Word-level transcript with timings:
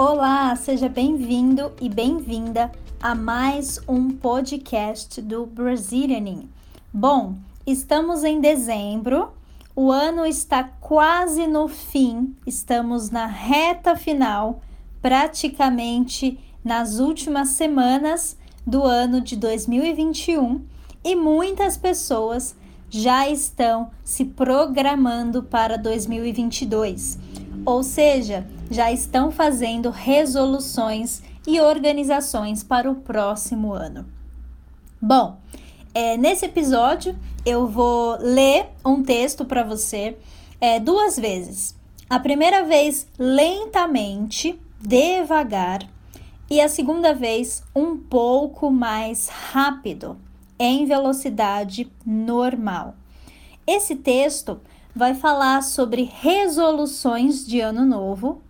Olá, 0.00 0.54
seja 0.54 0.88
bem-vindo 0.88 1.72
e 1.80 1.88
bem-vinda 1.88 2.70
a 3.02 3.16
mais 3.16 3.80
um 3.88 4.12
podcast 4.12 5.20
do 5.20 5.44
Brazilianing. 5.44 6.48
Bom, 6.92 7.34
estamos 7.66 8.22
em 8.22 8.40
dezembro, 8.40 9.32
o 9.74 9.90
ano 9.90 10.24
está 10.24 10.62
quase 10.62 11.48
no 11.48 11.66
fim, 11.66 12.32
estamos 12.46 13.10
na 13.10 13.26
reta 13.26 13.96
final, 13.96 14.62
praticamente 15.02 16.38
nas 16.64 17.00
últimas 17.00 17.48
semanas 17.48 18.38
do 18.64 18.84
ano 18.84 19.20
de 19.20 19.34
2021 19.34 20.64
e 21.02 21.16
muitas 21.16 21.76
pessoas 21.76 22.54
já 22.88 23.28
estão 23.28 23.90
se 24.04 24.24
programando 24.24 25.42
para 25.42 25.76
2022, 25.76 27.18
ou 27.68 27.82
seja, 27.82 28.46
já 28.70 28.90
estão 28.90 29.30
fazendo 29.30 29.90
resoluções 29.90 31.22
e 31.46 31.60
organizações 31.60 32.64
para 32.64 32.90
o 32.90 32.94
próximo 32.94 33.74
ano. 33.74 34.06
Bom, 34.98 35.36
é, 35.92 36.16
nesse 36.16 36.46
episódio 36.46 37.14
eu 37.44 37.66
vou 37.66 38.16
ler 38.20 38.70
um 38.82 39.02
texto 39.02 39.44
para 39.44 39.62
você 39.62 40.16
é, 40.58 40.80
duas 40.80 41.18
vezes. 41.18 41.76
A 42.08 42.18
primeira 42.18 42.64
vez 42.64 43.06
lentamente, 43.18 44.58
devagar, 44.80 45.86
e 46.50 46.62
a 46.62 46.70
segunda 46.70 47.12
vez 47.12 47.62
um 47.76 47.98
pouco 47.98 48.70
mais 48.70 49.28
rápido, 49.28 50.16
em 50.58 50.86
velocidade 50.86 51.92
normal. 52.06 52.94
Esse 53.66 53.94
texto 53.94 54.58
vai 54.98 55.14
falar 55.14 55.62
sobre 55.62 56.10
resoluções 56.20 57.46
de 57.46 57.60
ano 57.60 57.86
novo 57.86 58.42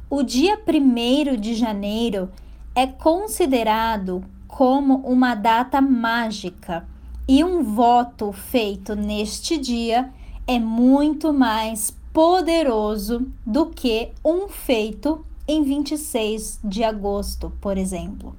O 0.09 0.23
dia 0.23 0.57
1 0.65 1.37
de 1.41 1.57
janeiro 1.57 2.31
é 2.73 2.87
considerado 2.87 4.25
como 4.47 4.99
uma 4.99 5.35
data 5.35 5.81
mágica 5.81 6.87
e 7.29 7.45
um 7.45 7.63
voto 7.63 8.33
feito 8.33 8.97
neste 8.97 9.59
dia 9.59 10.11
é 10.47 10.59
muito 10.59 11.31
mais 11.31 11.95
poderoso 12.11 13.31
do 13.45 13.67
que 13.67 14.09
um 14.25 14.49
feito 14.49 15.23
em 15.47 15.63
26 15.63 16.61
de 16.65 16.83
agosto, 16.83 17.53
por 17.61 17.77
exemplo. 17.77 18.35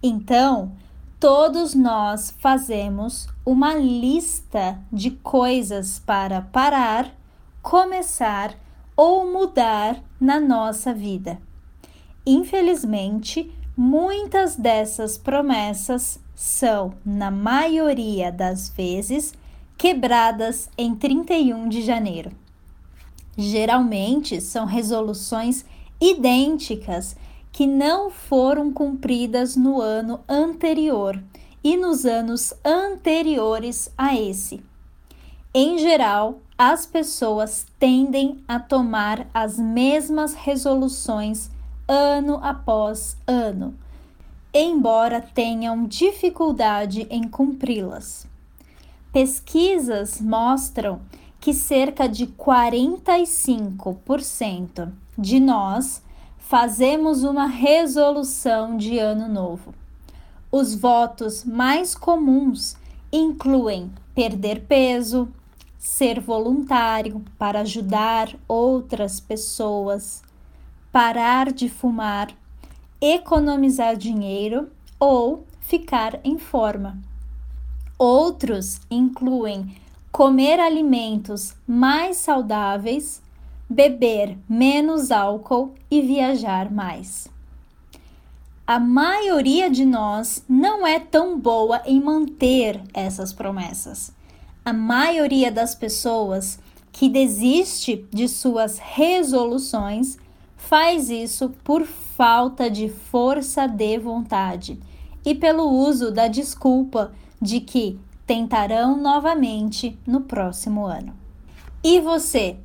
Então, 0.00 0.72
todos 1.18 1.74
nós 1.74 2.32
fazemos 2.38 3.28
uma 3.44 3.74
lista 3.74 4.78
de 4.92 5.10
coisas 5.10 5.98
para 5.98 6.40
parar, 6.40 7.12
começar 7.60 8.54
ou 8.96 9.30
mudar 9.30 10.00
na 10.20 10.38
nossa 10.38 10.94
vida. 10.94 11.40
Infelizmente, 12.24 13.52
muitas 13.76 14.54
dessas 14.54 15.18
promessas 15.18 16.20
são, 16.38 16.94
na 17.04 17.32
maioria 17.32 18.30
das 18.30 18.68
vezes, 18.68 19.34
quebradas 19.76 20.70
em 20.78 20.94
31 20.94 21.68
de 21.68 21.82
janeiro. 21.82 22.30
Geralmente 23.36 24.40
são 24.40 24.64
resoluções 24.64 25.64
idênticas 26.00 27.16
que 27.50 27.66
não 27.66 28.08
foram 28.08 28.72
cumpridas 28.72 29.56
no 29.56 29.80
ano 29.80 30.20
anterior 30.28 31.20
e 31.62 31.76
nos 31.76 32.06
anos 32.06 32.54
anteriores 32.64 33.90
a 33.98 34.14
esse. 34.14 34.62
Em 35.52 35.76
geral, 35.76 36.38
as 36.56 36.86
pessoas 36.86 37.66
tendem 37.80 38.44
a 38.46 38.60
tomar 38.60 39.26
as 39.34 39.58
mesmas 39.58 40.34
resoluções 40.34 41.50
ano 41.88 42.38
após 42.40 43.16
ano 43.26 43.74
embora 44.52 45.20
tenham 45.20 45.86
dificuldade 45.86 47.06
em 47.10 47.22
cumpri-las. 47.24 48.26
Pesquisas 49.12 50.20
mostram 50.20 51.00
que 51.40 51.54
cerca 51.54 52.08
de 52.08 52.26
45% 52.26 54.92
de 55.16 55.38
nós 55.40 56.02
fazemos 56.38 57.24
uma 57.24 57.46
resolução 57.46 58.76
de 58.76 58.98
ano 58.98 59.26
novo. 59.28 59.72
Os 60.50 60.74
votos 60.74 61.44
mais 61.44 61.94
comuns 61.94 62.76
incluem 63.12 63.92
perder 64.14 64.64
peso, 64.66 65.28
ser 65.78 66.20
voluntário 66.20 67.22
para 67.38 67.60
ajudar 67.60 68.34
outras 68.48 69.20
pessoas, 69.20 70.22
parar 70.90 71.52
de 71.52 71.68
fumar 71.68 72.34
economizar 73.00 73.96
dinheiro 73.96 74.68
ou 74.98 75.44
ficar 75.60 76.20
em 76.24 76.38
forma. 76.38 76.98
Outros 77.98 78.80
incluem 78.90 79.76
comer 80.10 80.58
alimentos 80.58 81.54
mais 81.66 82.16
saudáveis, 82.16 83.22
beber 83.68 84.36
menos 84.48 85.10
álcool 85.10 85.74
e 85.90 86.00
viajar 86.00 86.70
mais. 86.72 87.28
A 88.66 88.78
maioria 88.78 89.70
de 89.70 89.84
nós 89.84 90.44
não 90.48 90.86
é 90.86 91.00
tão 91.00 91.38
boa 91.38 91.82
em 91.86 92.00
manter 92.00 92.82
essas 92.92 93.32
promessas. 93.32 94.12
A 94.64 94.72
maioria 94.72 95.50
das 95.50 95.74
pessoas 95.74 96.58
que 96.92 97.08
desiste 97.08 98.06
de 98.12 98.28
suas 98.28 98.78
resoluções 98.78 100.18
faz 100.68 101.08
isso 101.08 101.48
por 101.64 101.86
falta 101.86 102.70
de 102.70 102.90
força 102.90 103.66
de 103.66 103.98
vontade 103.98 104.78
e 105.24 105.34
pelo 105.34 105.62
uso 105.66 106.10
da 106.12 106.28
desculpa 106.28 107.10
de 107.40 107.58
que 107.60 107.98
tentarão 108.26 108.94
novamente 108.94 109.98
no 110.06 110.20
próximo 110.20 110.84
ano. 110.84 111.14
E 111.82 111.98
você, 112.00 112.58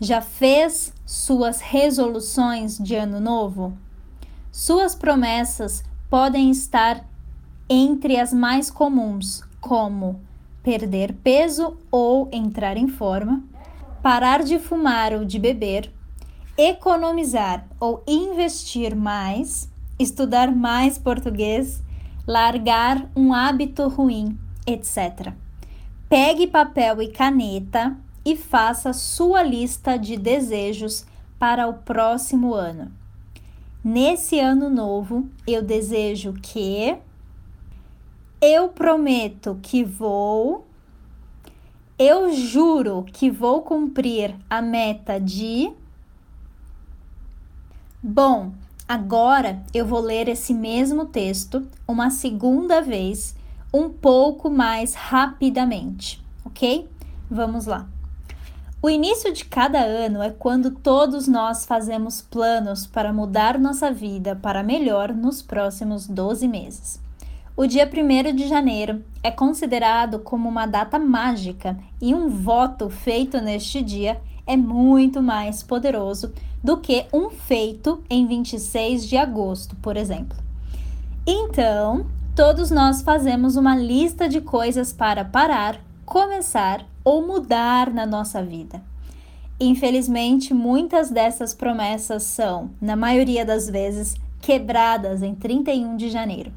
já 0.00 0.20
fez 0.20 0.94
suas 1.04 1.60
resoluções 1.60 2.78
de 2.78 2.94
ano 2.94 3.18
novo? 3.18 3.76
Suas 4.52 4.94
promessas 4.94 5.82
podem 6.08 6.52
estar 6.52 7.04
entre 7.68 8.20
as 8.20 8.32
mais 8.32 8.70
comuns, 8.70 9.42
como 9.60 10.20
perder 10.62 11.12
peso 11.12 11.76
ou 11.90 12.28
entrar 12.30 12.76
em 12.76 12.86
forma, 12.86 13.42
parar 14.00 14.44
de 14.44 14.60
fumar 14.60 15.12
ou 15.12 15.24
de 15.24 15.40
beber, 15.40 15.92
economizar 16.58 17.64
ou 17.78 18.02
investir 18.04 18.96
mais, 18.96 19.70
estudar 19.96 20.50
mais 20.50 20.98
português, 20.98 21.80
largar 22.26 23.08
um 23.14 23.32
hábito 23.32 23.86
ruim, 23.86 24.36
etc. 24.66 25.32
Pegue 26.08 26.48
papel 26.48 27.00
e 27.00 27.08
caneta 27.12 27.96
e 28.24 28.36
faça 28.36 28.92
sua 28.92 29.40
lista 29.40 29.96
de 29.96 30.16
desejos 30.16 31.06
para 31.38 31.68
o 31.68 31.74
próximo 31.74 32.52
ano. 32.52 32.90
Nesse 33.84 34.40
ano 34.40 34.68
novo, 34.68 35.28
eu 35.46 35.62
desejo 35.62 36.32
que 36.42 36.96
eu 38.42 38.68
prometo 38.68 39.58
que 39.62 39.84
vou 39.84 40.66
eu 41.96 42.32
juro 42.32 43.04
que 43.12 43.28
vou 43.28 43.62
cumprir 43.62 44.36
a 44.48 44.62
meta 44.62 45.18
de 45.18 45.72
Bom, 48.00 48.52
agora 48.86 49.60
eu 49.74 49.84
vou 49.84 49.98
ler 49.98 50.28
esse 50.28 50.54
mesmo 50.54 51.06
texto 51.06 51.66
uma 51.86 52.10
segunda 52.10 52.80
vez, 52.80 53.34
um 53.74 53.88
pouco 53.88 54.48
mais 54.48 54.94
rapidamente, 54.94 56.24
ok? 56.44 56.88
Vamos 57.28 57.66
lá. 57.66 57.88
O 58.80 58.88
início 58.88 59.32
de 59.32 59.44
cada 59.44 59.80
ano 59.80 60.22
é 60.22 60.30
quando 60.30 60.70
todos 60.70 61.26
nós 61.26 61.64
fazemos 61.64 62.22
planos 62.22 62.86
para 62.86 63.12
mudar 63.12 63.58
nossa 63.58 63.90
vida 63.90 64.36
para 64.36 64.62
melhor 64.62 65.12
nos 65.12 65.42
próximos 65.42 66.06
12 66.06 66.46
meses. 66.46 67.00
O 67.56 67.66
dia 67.66 67.90
1 67.92 68.36
de 68.36 68.46
janeiro 68.46 69.04
é 69.24 69.32
considerado 69.32 70.20
como 70.20 70.48
uma 70.48 70.66
data 70.66 71.00
mágica 71.00 71.76
e 72.00 72.14
um 72.14 72.28
voto 72.28 72.88
feito 72.88 73.40
neste 73.40 73.82
dia 73.82 74.20
é 74.48 74.56
muito 74.56 75.22
mais 75.22 75.62
poderoso 75.62 76.32
do 76.64 76.78
que 76.78 77.04
um 77.12 77.28
feito 77.28 78.02
em 78.08 78.26
26 78.26 79.06
de 79.06 79.16
agosto, 79.16 79.76
por 79.76 79.96
exemplo. 79.96 80.36
Então, 81.26 82.06
todos 82.34 82.70
nós 82.70 83.02
fazemos 83.02 83.56
uma 83.56 83.76
lista 83.76 84.26
de 84.26 84.40
coisas 84.40 84.90
para 84.90 85.22
parar, 85.22 85.78
começar 86.06 86.84
ou 87.04 87.26
mudar 87.26 87.92
na 87.92 88.06
nossa 88.06 88.42
vida. 88.42 88.82
Infelizmente, 89.60 90.54
muitas 90.54 91.10
dessas 91.10 91.52
promessas 91.52 92.22
são, 92.22 92.70
na 92.80 92.96
maioria 92.96 93.44
das 93.44 93.68
vezes, 93.68 94.16
quebradas 94.40 95.22
em 95.22 95.34
31 95.34 95.96
de 95.96 96.08
janeiro. 96.08 96.52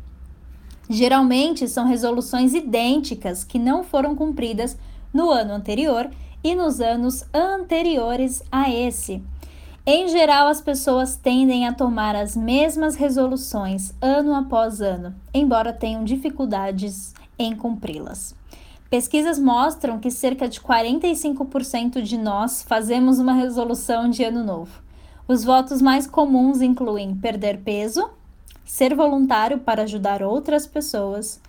Geralmente 0.90 1.68
são 1.68 1.86
resoluções 1.86 2.54
idênticas 2.54 3.44
que 3.44 3.60
não 3.60 3.84
foram 3.84 4.16
cumpridas 4.16 4.78
no 5.14 5.30
ano 5.30 5.54
anterior 5.54 6.10
e 6.44 6.56
nos 6.56 6.80
anos 6.80 7.24
anteriores 7.34 8.44
a 8.52 8.70
esse. 8.70 9.22
Em 9.86 10.08
geral, 10.10 10.48
as 10.48 10.62
pessoas 10.62 11.16
tendem 11.16 11.68
a 11.68 11.74
tomar 11.74 12.16
as 12.16 12.36
mesmas 12.36 12.96
resoluções 12.96 13.94
ano 14.00 14.36
após 14.36 14.80
ano, 14.80 15.16
embora 15.34 15.74
tenham 15.74 16.04
dificuldades 16.04 17.14
em 17.38 17.56
cumpri-las. 17.56 18.36
Pesquisas 18.92 19.40
mostram 19.40 20.00
que 20.00 20.12
cerca 20.12 20.48
de 20.48 20.60
45% 20.60 22.02
de 22.02 22.18
nós 22.18 22.62
fazemos 22.62 23.20
uma 23.20 23.34
resolução 23.34 24.10
de 24.10 24.24
ano 24.24 24.44
novo. 24.44 24.82
Os 25.28 25.44
votos 25.44 25.82
mais 25.82 26.06
comuns 26.06 26.62
incluem 26.62 27.16
perder 27.16 27.60
peso, 27.60 28.10
ser 28.66 28.94
voluntário 28.94 29.60
para 29.60 29.84
ajudar 29.84 30.22
outras 30.22 30.68
pessoas, 30.68 31.42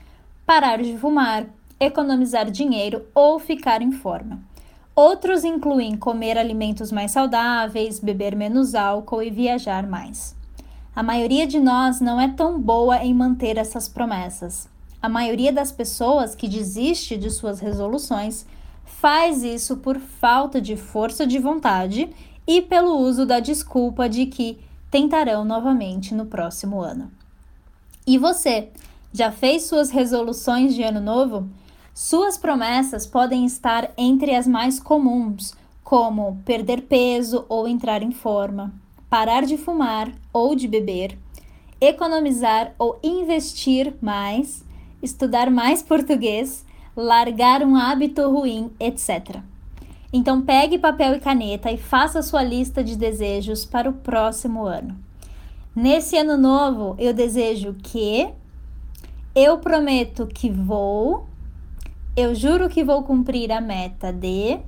parar 0.46 0.82
de 0.82 0.96
fumar, 0.96 1.46
economizar 1.84 2.50
dinheiro 2.50 3.06
ou 3.14 3.38
ficar 3.38 3.82
em 3.82 3.92
forma. 3.92 4.40
Outros 4.94 5.42
incluem 5.42 5.96
comer 5.96 6.36
alimentos 6.36 6.92
mais 6.92 7.10
saudáveis, 7.10 7.98
beber 7.98 8.36
menos 8.36 8.74
álcool 8.74 9.22
e 9.22 9.30
viajar 9.30 9.86
mais. 9.86 10.36
A 10.94 11.02
maioria 11.02 11.46
de 11.46 11.58
nós 11.58 12.00
não 12.00 12.20
é 12.20 12.28
tão 12.28 12.60
boa 12.60 13.02
em 13.02 13.14
manter 13.14 13.56
essas 13.56 13.88
promessas. 13.88 14.68
A 15.00 15.08
maioria 15.08 15.52
das 15.52 15.72
pessoas 15.72 16.34
que 16.34 16.46
desiste 16.46 17.16
de 17.16 17.30
suas 17.30 17.58
resoluções 17.58 18.46
faz 18.84 19.42
isso 19.42 19.78
por 19.78 19.98
falta 19.98 20.60
de 20.60 20.76
força 20.76 21.26
de 21.26 21.38
vontade 21.38 22.10
e 22.46 22.60
pelo 22.60 22.98
uso 22.98 23.24
da 23.24 23.40
desculpa 23.40 24.08
de 24.08 24.26
que 24.26 24.58
tentarão 24.90 25.44
novamente 25.44 26.14
no 26.14 26.26
próximo 26.26 26.80
ano. 26.80 27.10
E 28.06 28.18
você, 28.18 28.68
já 29.12 29.32
fez 29.32 29.64
suas 29.64 29.90
resoluções 29.90 30.74
de 30.74 30.82
ano 30.82 31.00
novo? 31.00 31.48
Suas 31.94 32.38
promessas 32.38 33.06
podem 33.06 33.44
estar 33.44 33.92
entre 33.98 34.34
as 34.34 34.46
mais 34.46 34.80
comuns, 34.80 35.54
como 35.84 36.38
perder 36.42 36.82
peso 36.82 37.44
ou 37.50 37.68
entrar 37.68 38.02
em 38.02 38.12
forma, 38.12 38.72
parar 39.10 39.44
de 39.44 39.58
fumar 39.58 40.10
ou 40.32 40.54
de 40.54 40.66
beber, 40.66 41.18
economizar 41.78 42.72
ou 42.78 42.98
investir 43.02 43.92
mais, 44.00 44.64
estudar 45.02 45.50
mais 45.50 45.82
português, 45.82 46.64
largar 46.96 47.62
um 47.62 47.76
hábito 47.76 48.26
ruim, 48.30 48.70
etc. 48.80 49.40
Então 50.10 50.40
pegue 50.40 50.78
papel 50.78 51.16
e 51.16 51.20
caneta 51.20 51.70
e 51.70 51.76
faça 51.76 52.22
sua 52.22 52.42
lista 52.42 52.82
de 52.82 52.96
desejos 52.96 53.66
para 53.66 53.90
o 53.90 53.94
próximo 53.94 54.64
ano. 54.64 54.96
Nesse 55.76 56.16
ano 56.16 56.38
novo, 56.38 56.96
eu 56.98 57.12
desejo 57.12 57.74
que 57.82 58.30
eu 59.34 59.58
prometo 59.58 60.26
que 60.26 60.50
vou, 60.50 61.26
eu 62.16 62.34
juro 62.34 62.68
que 62.68 62.84
vou 62.84 63.02
cumprir 63.02 63.50
a 63.52 63.60
meta 63.60 64.12
de. 64.12 64.58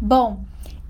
Bom, 0.00 0.40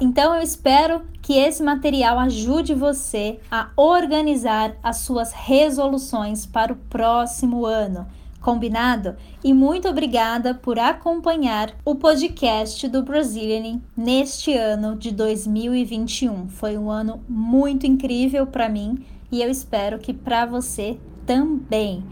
então 0.00 0.34
eu 0.34 0.42
espero 0.42 1.02
que 1.22 1.34
esse 1.34 1.62
material 1.62 2.18
ajude 2.18 2.74
você 2.74 3.40
a 3.50 3.70
organizar 3.76 4.76
as 4.82 4.98
suas 4.98 5.32
resoluções 5.32 6.46
para 6.46 6.72
o 6.72 6.76
próximo 6.76 7.66
ano 7.66 8.06
Combinado? 8.40 9.16
E 9.42 9.52
muito 9.52 9.88
obrigada 9.88 10.54
por 10.54 10.78
acompanhar 10.78 11.74
o 11.84 11.94
podcast 11.96 12.86
do 12.88 13.02
Brazilian 13.02 13.80
neste 13.96 14.54
ano 14.54 14.96
de 14.96 15.10
2021. 15.10 16.48
Foi 16.48 16.78
um 16.78 16.90
ano 16.90 17.20
muito 17.28 17.86
incrível 17.86 18.46
para 18.46 18.68
mim 18.68 19.04
e 19.30 19.42
eu 19.42 19.50
espero 19.50 19.98
que 19.98 20.14
para 20.14 20.46
você 20.46 20.98
também. 21.26 22.04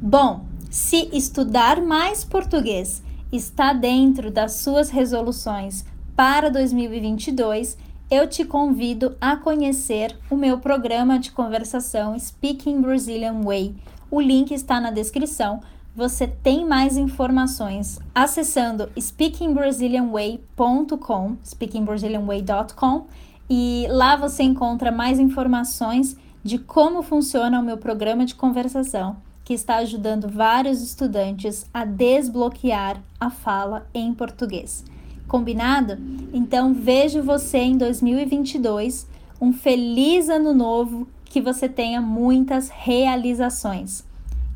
Bom, 0.00 0.44
se 0.70 1.08
estudar 1.12 1.80
mais 1.80 2.24
português 2.24 3.02
está 3.32 3.72
dentro 3.72 4.30
das 4.30 4.54
suas 4.54 4.90
resoluções 4.90 5.84
para 6.14 6.50
2022, 6.50 7.76
eu 8.10 8.28
te 8.28 8.44
convido 8.44 9.16
a 9.20 9.36
conhecer 9.36 10.16
o 10.30 10.36
meu 10.36 10.58
programa 10.58 11.18
de 11.18 11.32
conversação 11.32 12.18
Speaking 12.18 12.80
Brazilian 12.80 13.40
Way. 13.42 13.74
O 14.10 14.20
link 14.20 14.52
está 14.52 14.80
na 14.80 14.90
descrição 14.90 15.60
você 15.96 16.26
tem 16.26 16.66
mais 16.66 16.96
informações 16.96 18.00
acessando 18.12 18.90
speakingbrazilianway.com, 18.98 21.36
speakingbrazilianway.com, 21.44 23.06
e 23.48 23.86
lá 23.88 24.16
você 24.16 24.42
encontra 24.42 24.90
mais 24.90 25.20
informações 25.20 26.16
de 26.42 26.58
como 26.58 27.00
funciona 27.00 27.60
o 27.60 27.62
meu 27.62 27.76
programa 27.76 28.26
de 28.26 28.34
conversação, 28.34 29.18
que 29.44 29.52
está 29.52 29.76
ajudando 29.76 30.28
vários 30.28 30.82
estudantes 30.82 31.66
a 31.72 31.84
desbloquear 31.84 33.00
a 33.20 33.30
fala 33.30 33.86
em 33.92 34.12
português. 34.14 34.84
Combinado? 35.28 35.98
Então 36.32 36.72
vejo 36.72 37.22
você 37.22 37.58
em 37.58 37.76
2022. 37.76 39.06
Um 39.40 39.52
feliz 39.52 40.28
ano 40.28 40.54
novo, 40.54 41.06
que 41.24 41.40
você 41.40 41.68
tenha 41.68 42.00
muitas 42.00 42.68
realizações. 42.70 44.04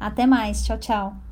Até 0.00 0.26
mais, 0.26 0.64
tchau, 0.64 0.78
tchau. 0.78 1.27